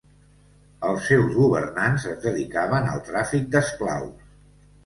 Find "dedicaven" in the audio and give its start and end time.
2.25-2.91